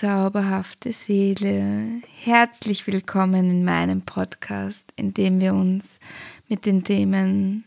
[0.00, 2.00] zauberhafte Seele.
[2.22, 5.84] Herzlich willkommen in meinem Podcast, in dem wir uns
[6.48, 7.64] mit den Themen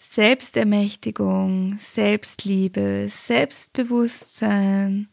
[0.00, 5.06] Selbstermächtigung, Selbstliebe, Selbstbewusstsein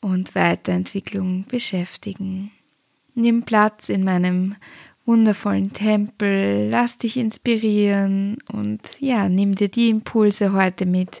[0.00, 2.50] und Weiterentwicklung beschäftigen.
[3.14, 4.56] Nimm Platz in meinem
[5.06, 11.20] wundervollen Tempel, lass dich inspirieren und ja, nimm dir die Impulse heute mit,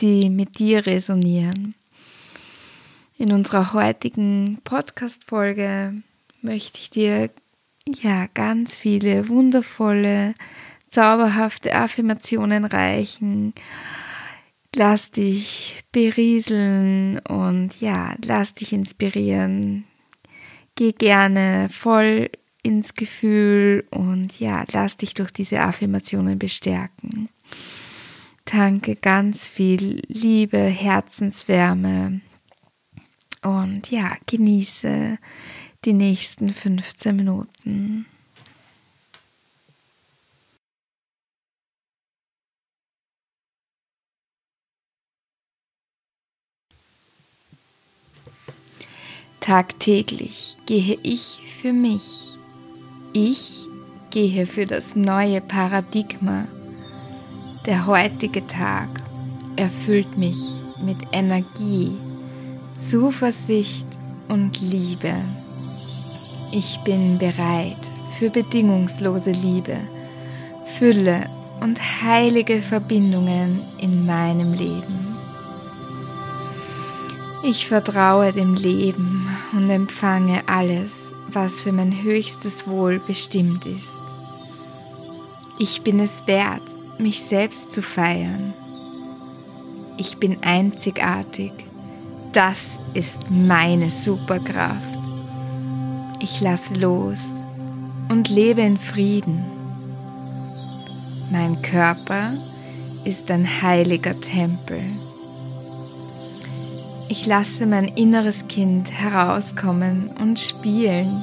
[0.00, 1.74] die mit dir resonieren.
[3.24, 5.94] In unserer heutigen Podcast-Folge
[6.42, 7.30] möchte ich dir
[7.86, 10.34] ja ganz viele wundervolle
[10.90, 13.54] zauberhafte Affirmationen reichen.
[14.74, 19.84] Lass dich berieseln und ja, lass dich inspirieren.
[20.74, 22.28] Geh gerne voll
[22.62, 27.30] ins Gefühl und ja, lass dich durch diese Affirmationen bestärken.
[28.44, 32.20] Tanke ganz viel Liebe, Herzenswärme
[33.44, 35.18] und ja, genieße
[35.84, 38.06] die nächsten 15 Minuten.
[49.40, 52.38] Tagtäglich gehe ich für mich.
[53.12, 53.66] Ich
[54.10, 56.46] gehe für das neue Paradigma.
[57.66, 58.88] Der heutige Tag
[59.56, 60.38] erfüllt mich
[60.82, 61.92] mit Energie,
[62.76, 63.86] Zuversicht
[64.28, 65.14] und Liebe.
[66.50, 67.78] Ich bin bereit
[68.18, 69.78] für bedingungslose Liebe,
[70.76, 71.30] Fülle
[71.60, 75.16] und heilige Verbindungen in meinem Leben.
[77.44, 84.00] Ich vertraue dem Leben und empfange alles, was für mein höchstes Wohl bestimmt ist.
[85.60, 86.62] Ich bin es wert,
[86.98, 88.52] mich selbst zu feiern.
[89.96, 91.52] Ich bin einzigartig.
[92.34, 94.98] Das ist meine Superkraft.
[96.18, 97.20] Ich lasse los
[98.08, 99.44] und lebe in Frieden.
[101.30, 102.32] Mein Körper
[103.04, 104.82] ist ein heiliger Tempel.
[107.08, 111.22] Ich lasse mein inneres Kind herauskommen und spielen.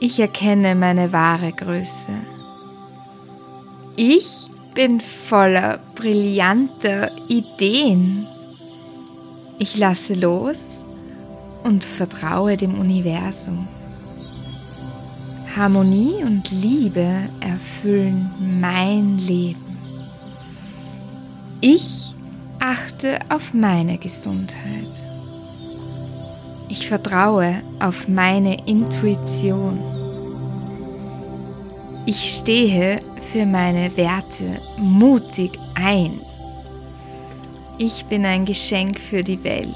[0.00, 2.12] Ich erkenne meine wahre Größe.
[3.94, 8.26] Ich bin voller brillanter Ideen.
[9.58, 10.58] Ich lasse los
[11.62, 13.68] und vertraue dem Universum.
[15.54, 18.30] Harmonie und Liebe erfüllen
[18.60, 19.76] mein Leben.
[21.60, 22.14] Ich
[22.58, 24.88] achte auf meine Gesundheit.
[26.68, 29.78] Ich vertraue auf meine Intuition.
[32.06, 36.20] Ich stehe für meine Werte mutig ein.
[37.84, 39.66] Ich bin ein Geschenk für die Welt.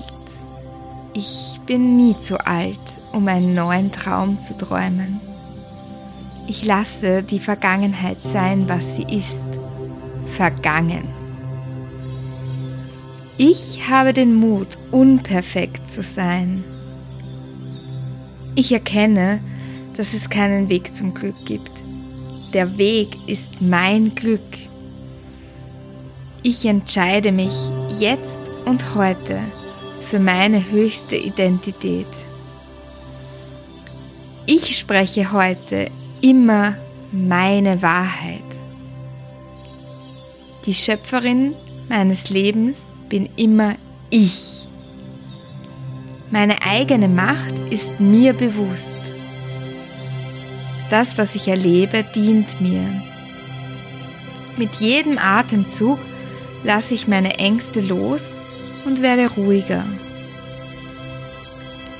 [1.12, 2.78] Ich bin nie zu alt,
[3.12, 5.20] um einen neuen Traum zu träumen.
[6.46, 9.44] Ich lasse die Vergangenheit sein, was sie ist.
[10.28, 11.08] Vergangen.
[13.38, 16.62] Ich habe den Mut, unperfekt zu sein.
[18.54, 19.40] Ich erkenne,
[19.96, 21.72] dass es keinen Weg zum Glück gibt.
[22.52, 24.42] Der Weg ist mein Glück.
[26.44, 27.50] Ich entscheide mich
[27.98, 29.40] jetzt und heute
[30.02, 32.06] für meine höchste Identität.
[34.44, 35.90] Ich spreche heute
[36.20, 36.76] immer
[37.10, 38.42] meine Wahrheit.
[40.66, 41.54] Die Schöpferin
[41.88, 43.76] meines Lebens bin immer
[44.10, 44.66] ich.
[46.30, 48.98] Meine eigene Macht ist mir bewusst.
[50.90, 53.02] Das, was ich erlebe, dient mir.
[54.56, 55.98] Mit jedem Atemzug
[56.66, 58.22] lasse ich meine Ängste los
[58.84, 59.84] und werde ruhiger.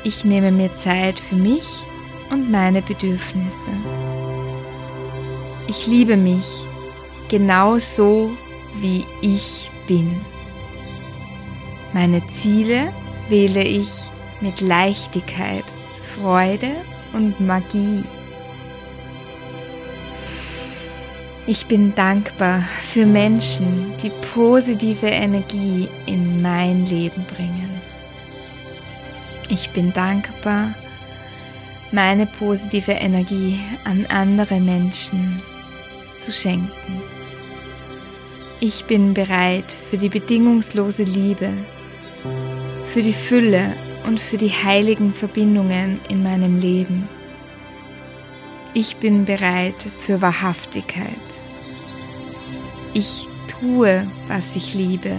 [0.02, 1.66] Ich nehme mir Zeit für mich
[2.30, 3.70] und meine Bedürfnisse.
[5.68, 6.46] Ich liebe mich
[7.28, 8.32] genau so,
[8.80, 10.20] wie ich bin.
[11.92, 12.92] Meine Ziele
[13.28, 13.90] wähle ich
[14.40, 15.64] mit Leichtigkeit,
[16.16, 16.72] Freude
[17.12, 18.02] und Magie.
[21.48, 27.70] Ich bin dankbar für Menschen, die positive Energie in mein Leben bringen.
[29.48, 30.75] Ich bin dankbar,
[31.93, 35.40] meine positive Energie an andere Menschen
[36.19, 37.00] zu schenken.
[38.58, 41.50] Ich bin bereit für die bedingungslose Liebe,
[42.93, 47.08] für die Fülle und für die heiligen Verbindungen in meinem Leben.
[48.75, 51.35] Ich bin bereit für Wahrhaftigkeit.
[52.98, 55.19] Ich tue, was ich liebe.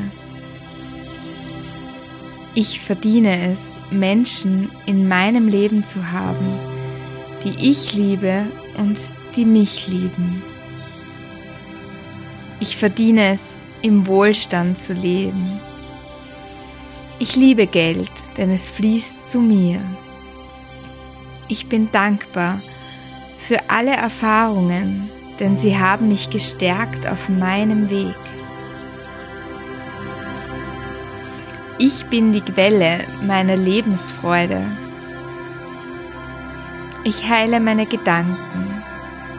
[2.55, 3.59] Ich verdiene es,
[3.91, 6.57] Menschen in meinem Leben zu haben,
[7.43, 8.47] die ich liebe
[8.79, 8.97] und
[9.35, 10.41] die mich lieben.
[12.59, 15.59] Ich verdiene es, im Wohlstand zu leben.
[17.19, 19.79] Ich liebe Geld, denn es fließt zu mir.
[21.47, 22.59] Ich bin dankbar
[23.37, 28.15] für alle Erfahrungen, denn sie haben mich gestärkt auf meinem Weg.
[31.79, 34.63] Ich bin die Quelle meiner Lebensfreude.
[37.03, 38.83] Ich heile meine Gedanken.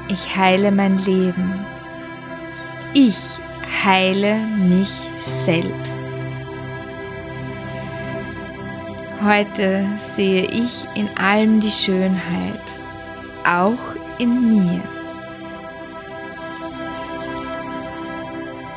[0.08, 1.66] Ich heile mein Leben.
[2.94, 3.38] Ich
[3.84, 4.90] heile mich
[5.44, 6.02] selbst.
[9.22, 9.84] Heute
[10.14, 12.78] sehe ich in allem die Schönheit
[13.44, 14.97] auch in mir.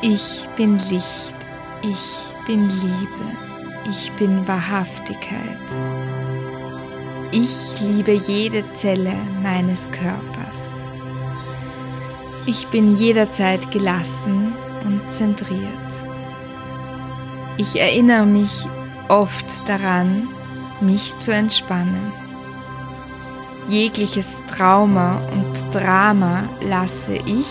[0.04, 1.34] Ich bin Licht,
[1.80, 5.60] ich bin Liebe, ich bin Wahrhaftigkeit.
[7.30, 9.14] Ich liebe jede Zelle
[9.44, 10.58] meines Körpers.
[12.46, 14.54] Ich bin jederzeit gelassen
[14.84, 15.92] und zentriert.
[17.56, 18.66] Ich erinnere mich
[19.06, 20.28] oft daran,
[20.80, 22.12] mich zu entspannen.
[23.68, 27.46] Jegliches Trauma und Drama lasse ich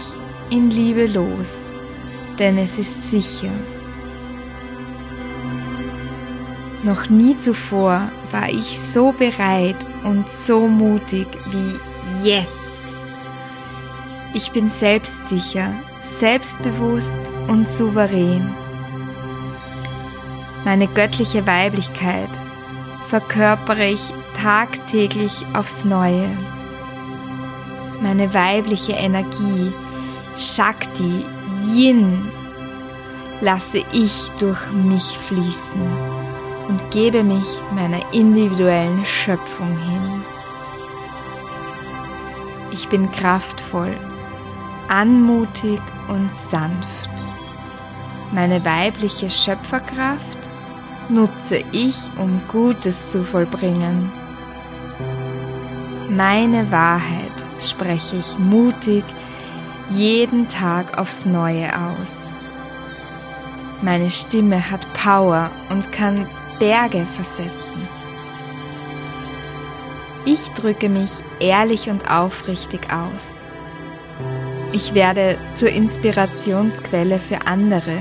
[0.50, 1.71] in Liebe los,
[2.42, 3.52] denn es ist sicher.
[6.84, 12.50] Noch nie zuvor war ich so bereit und so mutig wie jetzt.
[14.34, 15.72] Ich bin selbstsicher,
[16.04, 18.52] selbstbewusst und souverän.
[20.66, 22.30] Meine göttliche Weiblichkeit
[23.08, 24.02] verkörpere ich
[24.42, 26.28] tagtäglich aufs Neue.
[28.02, 29.72] Meine weibliche Energie,
[30.36, 31.24] Shakti,
[31.68, 32.30] Yin,
[33.42, 35.82] lasse ich durch mich fließen
[36.68, 40.24] und gebe mich meiner individuellen Schöpfung hin.
[42.72, 43.96] Ich bin kraftvoll,
[44.88, 47.10] anmutig und sanft.
[48.32, 50.38] Meine weibliche Schöpferkraft
[51.10, 54.12] nutze ich, um Gutes zu vollbringen.
[56.10, 59.04] Meine Wahrheit spreche ich mutig
[59.92, 62.18] jeden Tag aufs Neue aus.
[63.82, 66.28] Meine Stimme hat Power und kann
[66.60, 67.88] Berge versetzen.
[70.24, 73.34] Ich drücke mich ehrlich und aufrichtig aus.
[74.72, 77.98] Ich werde zur Inspirationsquelle für andere.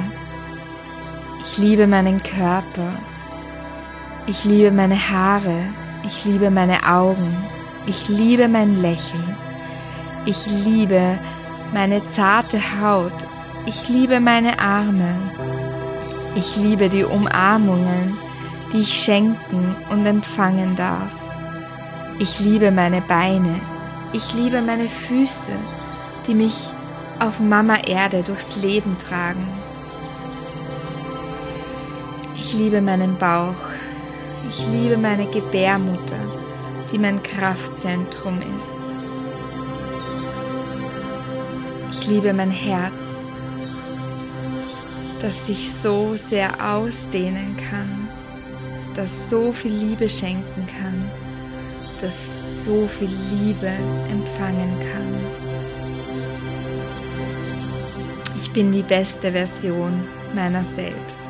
[1.42, 2.92] Ich liebe meinen Körper.
[4.26, 5.64] Ich liebe meine Haare.
[6.06, 7.36] Ich liebe meine Augen.
[7.86, 9.36] Ich liebe mein Lächeln.
[10.26, 11.18] Ich liebe
[11.72, 13.12] meine zarte Haut.
[13.66, 15.14] Ich liebe meine Arme.
[16.34, 18.18] Ich liebe die Umarmungen,
[18.72, 21.12] die ich schenken und empfangen darf.
[22.18, 23.60] Ich liebe meine Beine.
[24.12, 25.52] Ich liebe meine Füße,
[26.26, 26.54] die mich
[27.18, 29.46] auf Mama Erde durchs Leben tragen.
[32.36, 33.54] Ich liebe meinen Bauch.
[34.48, 36.40] Ich liebe meine Gebärmutter
[36.90, 38.79] die mein Kraftzentrum ist.
[42.00, 42.94] Ich liebe mein Herz,
[45.20, 48.08] das sich so sehr ausdehnen kann,
[48.94, 51.10] das so viel Liebe schenken kann,
[52.00, 52.24] das
[52.64, 53.68] so viel Liebe
[54.10, 55.14] empfangen kann.
[58.40, 61.26] Ich bin die beste Version meiner selbst.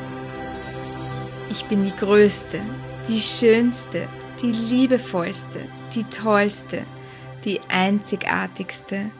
[1.50, 2.60] Ich bin die größte,
[3.08, 4.08] die schönste,
[4.40, 5.62] die liebevollste,
[5.96, 6.84] die tollste,
[7.44, 9.10] die einzigartigste,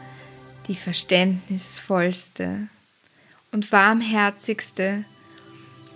[0.67, 2.67] die verständnisvollste
[3.51, 5.05] und warmherzigste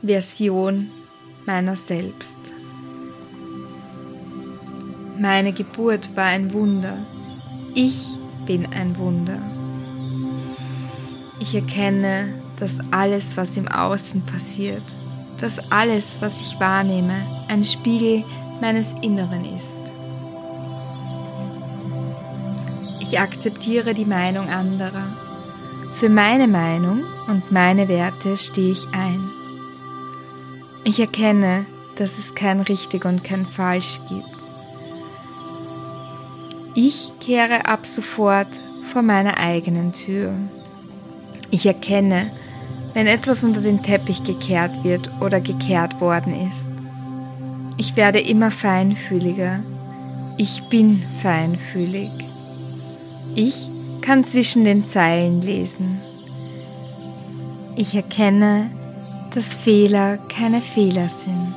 [0.02, 0.90] Version
[1.46, 2.36] meiner selbst.
[5.18, 6.98] Meine Geburt war ein Wunder.
[7.74, 8.08] Ich
[8.46, 9.40] bin ein Wunder.
[11.40, 14.84] Ich erkenne, dass alles, was im Außen passiert,
[15.40, 17.16] dass alles, was ich wahrnehme,
[17.48, 18.24] ein Spiegel
[18.62, 19.75] meines Inneren ist.
[23.08, 25.06] Ich akzeptiere die Meinung anderer.
[25.94, 29.30] Für meine Meinung und meine Werte stehe ich ein.
[30.84, 34.26] Ich erkenne, dass es kein richtig und kein falsch gibt.
[36.74, 38.48] Ich kehre ab sofort
[38.92, 40.34] vor meiner eigenen Tür.
[41.52, 42.32] Ich erkenne,
[42.96, 46.72] wenn etwas unter den Teppich gekehrt wird oder gekehrt worden ist.
[47.78, 49.60] Ich werde immer feinfühliger.
[50.38, 52.25] Ich bin feinfühlig.
[53.38, 56.00] Ich kann zwischen den Zeilen lesen.
[57.76, 58.70] Ich erkenne,
[59.34, 61.54] dass Fehler keine Fehler sind.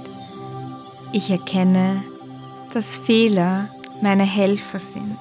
[1.13, 2.03] Ich erkenne,
[2.75, 3.69] dass Fehler
[4.03, 5.17] meine Helfer sind.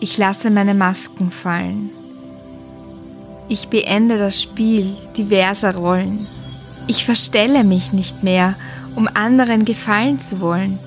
[0.00, 1.90] Ich lasse meine Masken fallen.
[3.50, 6.26] Ich beende das Spiel diverser Rollen.
[6.86, 8.54] Ich verstelle mich nicht mehr,
[8.96, 10.78] um anderen gefallen zu wollen.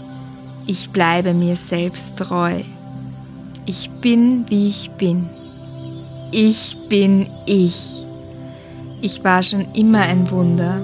[0.66, 2.62] Ich bleibe mir selbst treu.
[3.66, 5.30] Ich bin, wie ich bin.
[6.32, 8.06] Ich bin ich.
[9.02, 10.82] Ich war schon immer ein Wunder,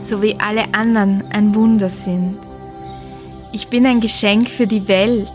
[0.00, 2.38] so wie alle anderen ein Wunder sind.
[3.52, 5.32] Ich bin ein Geschenk für die Welt,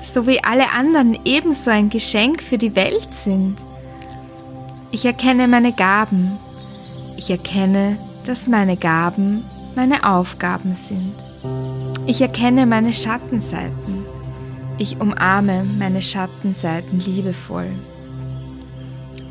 [0.00, 3.56] so wie alle anderen ebenso ein Geschenk für die Welt sind.
[4.92, 6.38] Ich erkenne meine Gaben.
[7.16, 11.23] Ich erkenne, dass meine Gaben meine Aufgaben sind.
[12.06, 14.04] Ich erkenne meine Schattenseiten.
[14.76, 17.70] Ich umarme meine Schattenseiten liebevoll.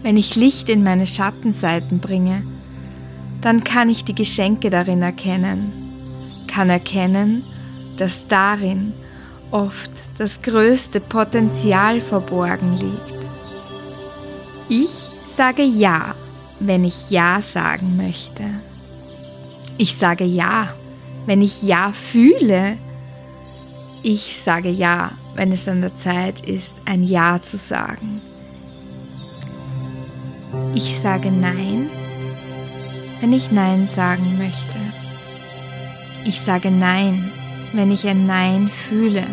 [0.02, 2.42] Wenn ich Licht in meine Schattenseiten bringe,
[3.42, 5.72] dann kann ich die Geschenke darin erkennen,
[6.48, 7.44] kann erkennen,
[7.98, 8.94] dass darin
[9.52, 13.30] oft das größte Potenzial verborgen liegt.
[14.68, 16.16] Ich sage Ja,
[16.60, 18.44] wenn ich Ja sagen möchte.
[19.78, 20.74] Ich sage Ja,
[21.26, 22.78] wenn ich Ja fühle.
[24.02, 28.22] Ich sage Ja, wenn es an der Zeit ist, ein Ja zu sagen.
[30.76, 31.90] Ich sage Nein,
[33.22, 34.78] wenn ich Nein sagen möchte.
[36.26, 37.32] Ich sage Nein,
[37.74, 39.26] wenn ich ein Nein fühle.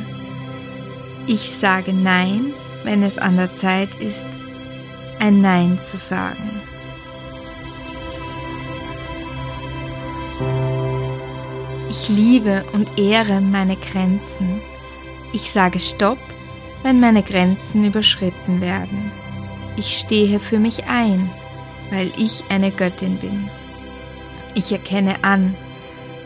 [1.26, 2.52] Ich sage Nein,
[2.84, 4.26] wenn es an der Zeit ist,
[5.18, 6.59] ein Nein zu sagen.
[11.90, 14.60] Ich liebe und ehre meine Grenzen.
[15.32, 16.20] Ich sage Stopp,
[16.84, 19.10] wenn meine Grenzen überschritten werden.
[19.76, 21.28] Ich stehe für mich ein,
[21.90, 23.50] weil ich eine Göttin bin.
[24.54, 25.56] Ich erkenne an,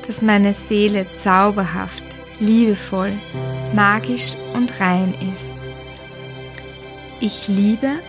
[0.07, 2.05] dass meine Seele zauberhaft,
[2.39, 3.13] liebevoll,
[3.73, 5.57] magisch und rein ist.
[7.21, 8.01] Ich liebe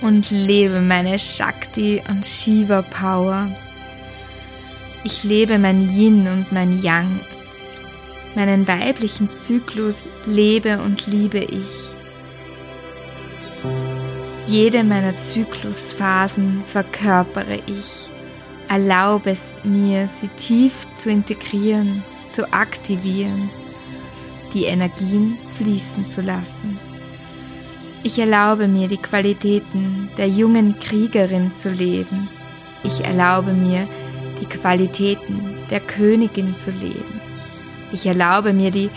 [0.00, 3.48] und lebe meine Shakti und Shiva Power.
[5.04, 7.20] Ich lebe mein Yin und mein Yang.
[8.34, 11.90] Meinen weiblichen Zyklus lebe und liebe ich.
[14.46, 18.08] Jede meiner Zyklusphasen verkörpere ich
[18.68, 23.50] erlaube es mir, sie tief zu integrieren, zu aktivieren,
[24.52, 26.78] die Energien fließen zu lassen.
[28.02, 32.28] Ich erlaube mir, die Qualitäten der jungen Kriegerin zu leben.
[32.82, 33.88] Ich erlaube mir,
[34.40, 37.20] die Qualitäten der Königin zu leben.
[37.92, 38.90] Ich erlaube mir, die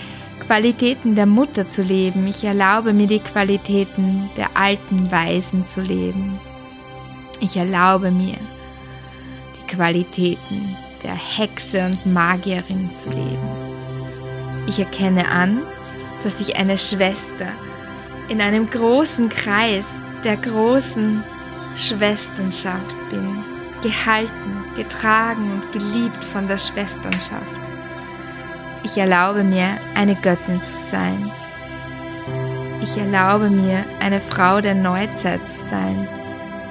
[0.46, 2.28] Qualitäten der Mutter zu leben.
[2.28, 6.40] Ich erlaube mir, die Qualitäten der alten Weisen zu leben.
[7.40, 8.38] Ich erlaube mir,
[9.68, 13.50] Qualitäten der Hexe und Magierin zu leben.
[14.68, 15.62] Ich erkenne an,
[16.24, 17.48] dass ich eine Schwester
[18.30, 19.86] in einem großen Kreis
[20.24, 21.24] der großen
[21.76, 23.44] Schwesternschaft bin,
[23.82, 27.60] gehalten, getragen und geliebt von der Schwesternschaft.
[28.84, 31.30] Ich erlaube mir, eine Göttin zu sein.
[32.82, 36.08] Ich erlaube mir, eine Frau der Neuzeit zu sein.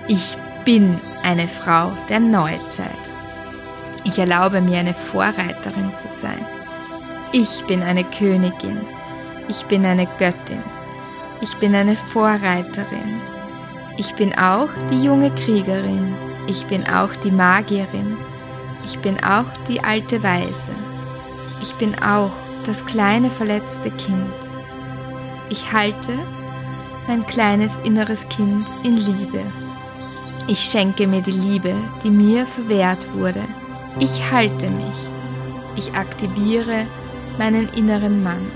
[0.09, 3.11] Ich bin eine Frau der Neuzeit.
[4.05, 6.47] Ich erlaube mir eine Vorreiterin zu sein.
[7.33, 8.81] Ich bin eine Königin.
[9.49, 10.63] Ich bin eine Göttin.
[11.41, 13.21] Ich bin eine Vorreiterin.
[13.97, 16.15] Ich bin auch die junge Kriegerin.
[16.47, 18.17] Ich bin auch die Magierin.
[18.85, 20.73] Ich bin auch die alte Weise.
[21.61, 22.31] Ich bin auch
[22.65, 24.33] das kleine verletzte Kind.
[25.49, 26.19] Ich halte
[27.09, 29.41] mein kleines inneres Kind in Liebe.
[30.47, 31.75] Ich schenke mir die Liebe,
[32.05, 33.43] die mir verwehrt wurde.
[33.99, 34.97] Ich halte mich.
[35.75, 36.87] Ich aktiviere
[37.39, 38.51] meinen inneren Mann.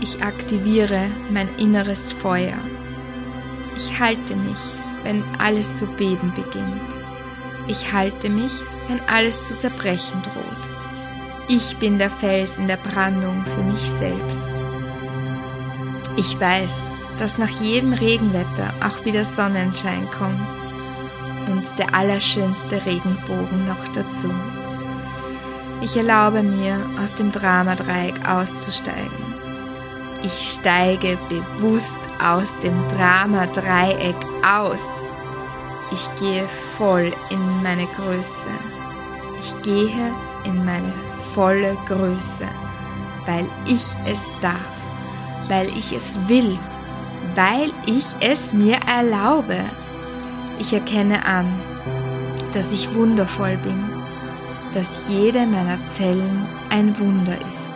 [0.00, 2.58] Ich aktiviere mein inneres Feuer.
[3.76, 4.58] Ich halte mich,
[5.06, 6.80] wenn alles zu beben beginnt.
[7.68, 8.52] Ich halte mich,
[8.88, 10.68] wenn alles zu zerbrechen droht.
[11.48, 14.48] Ich bin der Fels in der Brandung für mich selbst.
[16.16, 16.82] Ich weiß,
[17.18, 20.48] dass nach jedem Regenwetter auch wieder Sonnenschein kommt
[21.48, 24.34] und der allerschönste Regenbogen noch dazu.
[25.82, 29.24] Ich erlaube mir, aus dem Dramadreieck auszusteigen.
[30.22, 34.82] Ich steige bewusst aus dem Drama-Dreieck aus.
[35.92, 38.50] Ich gehe voll in meine Größe.
[39.40, 40.12] Ich gehe
[40.44, 40.92] in meine
[41.34, 42.48] volle Größe,
[43.26, 44.76] weil ich es darf,
[45.48, 46.58] weil ich es will,
[47.34, 49.60] weil ich es mir erlaube.
[50.58, 51.46] Ich erkenne an,
[52.54, 53.84] dass ich wundervoll bin,
[54.74, 57.70] dass jede meiner Zellen ein Wunder ist.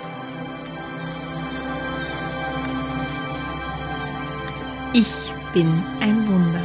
[4.92, 6.59] Ich bin ein Wunder.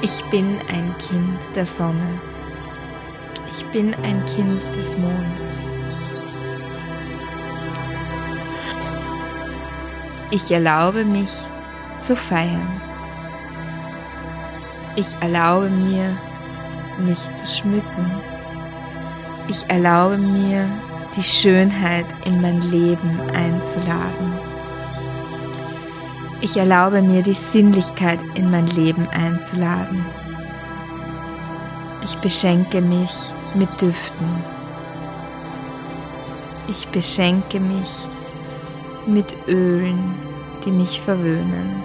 [0.00, 2.20] Ich bin ein Kind der Sonne.
[3.50, 5.56] Ich bin ein Kind des Mondes.
[10.30, 11.32] Ich erlaube mich
[11.98, 12.80] zu feiern.
[14.94, 16.16] Ich erlaube mir,
[16.98, 18.20] mich zu schmücken.
[19.48, 20.68] Ich erlaube mir,
[21.16, 24.47] die Schönheit in mein Leben einzuladen.
[26.40, 30.06] Ich erlaube mir, die Sinnlichkeit in mein Leben einzuladen.
[32.04, 33.10] Ich beschenke mich
[33.54, 34.44] mit Düften.
[36.68, 38.06] Ich beschenke mich
[39.06, 40.14] mit Ölen,
[40.64, 41.82] die mich verwöhnen.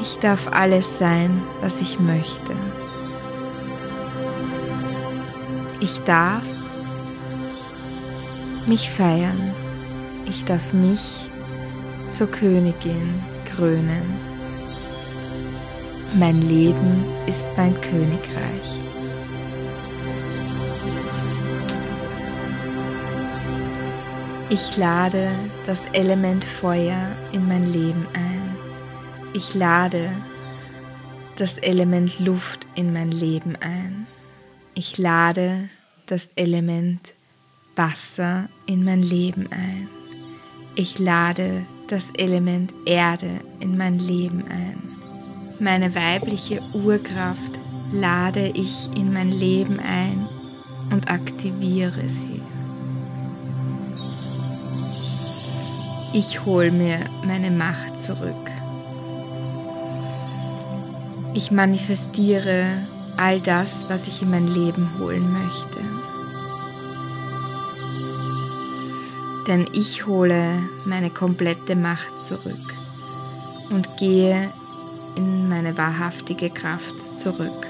[0.00, 2.54] Ich darf alles sein, was ich möchte.
[5.78, 6.42] Ich darf
[8.66, 9.54] mich feiern.
[10.24, 11.30] Ich darf mich
[12.16, 14.18] zur Königin krönen.
[16.14, 18.80] Mein Leben ist mein Königreich.
[24.48, 25.28] Ich lade
[25.66, 28.56] das Element Feuer in mein Leben ein.
[29.34, 30.10] Ich lade
[31.36, 34.06] das Element Luft in mein Leben ein.
[34.74, 35.68] Ich lade
[36.06, 37.12] das Element
[37.74, 39.90] Wasser in mein Leben ein.
[40.76, 44.82] Ich lade das Element Erde in mein Leben ein.
[45.58, 47.52] Meine weibliche Urkraft
[47.92, 50.28] lade ich in mein Leben ein
[50.90, 52.42] und aktiviere sie.
[56.12, 58.50] Ich hole mir meine Macht zurück.
[61.34, 65.95] Ich manifestiere all das, was ich in mein Leben holen möchte.
[69.46, 72.74] Denn ich hole meine komplette Macht zurück
[73.70, 74.50] und gehe
[75.16, 77.66] in meine wahrhaftige Kraft zurück.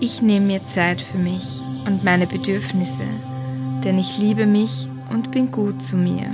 [0.00, 3.06] Ich nehme mir Zeit für mich und meine Bedürfnisse,
[3.84, 6.26] denn ich liebe mich und bin gut zu mir.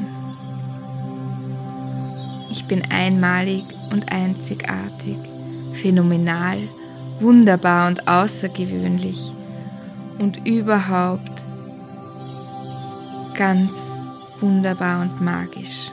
[2.51, 5.17] Ich bin einmalig und einzigartig,
[5.75, 6.59] phänomenal,
[7.21, 9.33] wunderbar und außergewöhnlich
[10.19, 11.43] und überhaupt
[13.37, 13.73] ganz
[14.41, 15.91] wunderbar und magisch.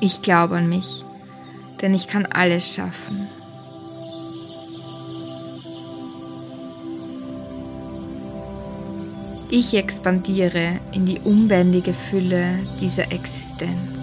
[0.00, 1.04] Ich glaube an mich,
[1.80, 3.28] denn ich kann alles schaffen.
[9.50, 13.98] Ich expandiere in die unbändige Fülle dieser Existenz.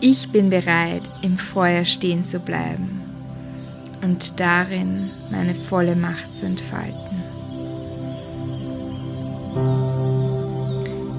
[0.00, 3.00] Ich bin bereit, im Feuer stehen zu bleiben
[4.02, 7.13] und darin meine volle Macht zu entfalten.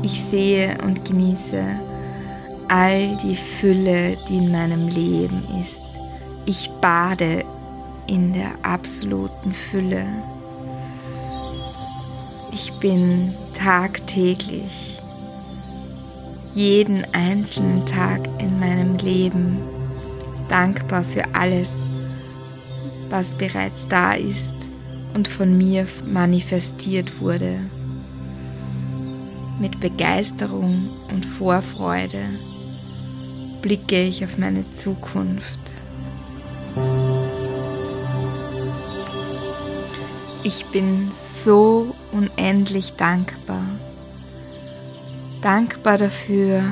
[0.05, 1.63] Ich sehe und genieße
[2.67, 5.81] all die Fülle, die in meinem Leben ist.
[6.45, 7.43] Ich bade
[8.05, 10.05] in der absoluten Fülle.
[12.53, 15.01] Ich bin tagtäglich
[16.53, 19.57] jeden einzelnen Tag in meinem Leben
[20.49, 21.71] dankbar für alles,
[23.09, 24.69] was bereits da ist
[25.15, 27.59] und von mir manifestiert wurde.
[29.59, 32.23] Mit Begeisterung und Vorfreude
[33.61, 35.59] blicke ich auf meine Zukunft.
[40.43, 41.07] Ich bin
[41.43, 43.63] so unendlich dankbar
[45.45, 46.63] dankbar dafür,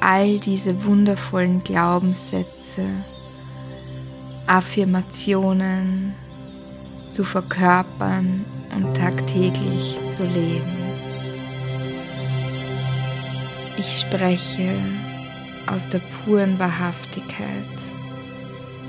[0.00, 2.88] all diese wundervollen Glaubenssätze,
[4.46, 6.14] Affirmationen
[7.10, 8.42] zu verkörpern
[8.74, 10.81] und tagtäglich zu leben.
[13.78, 14.78] Ich spreche
[15.66, 17.48] aus der puren Wahrhaftigkeit.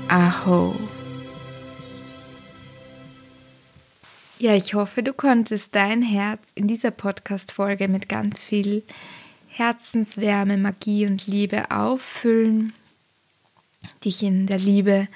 [0.08, 0.76] Aho.
[4.38, 8.82] Ja, ich hoffe, du konntest dein Herz in dieser Podcast-Folge mit ganz viel
[9.48, 12.74] Herzenswärme, Magie und Liebe auffüllen,
[14.04, 15.08] dich in der Liebe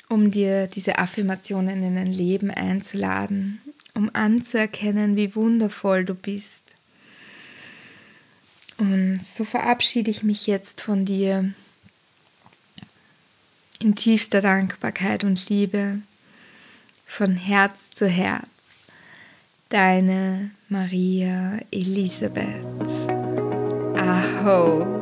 [0.08, 3.60] um dir diese Affirmationen in dein Leben einzuladen,
[3.94, 6.60] um anzuerkennen, wie wundervoll du bist
[8.80, 11.52] und so verabschiede ich mich jetzt von dir
[13.78, 16.00] in tiefster Dankbarkeit und Liebe,
[17.06, 18.46] von Herz zu Herz.
[19.68, 22.64] Deine Maria Elisabeth.
[24.40, 24.99] Aho.